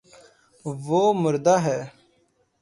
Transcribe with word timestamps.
وہ 0.85 1.01
مردا 1.13 1.55
ہے 1.65 1.79